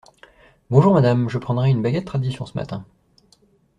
[0.71, 2.83] Bonjour madame, je prendrai une baguette tradition ce matin.